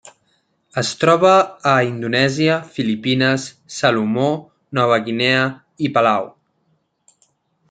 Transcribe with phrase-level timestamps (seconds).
[0.81, 1.33] Es troba
[1.71, 3.45] a Indonèsia, Filipines,
[3.77, 4.27] Salomó,
[4.79, 5.45] Nova Guinea
[5.89, 6.31] i Palau.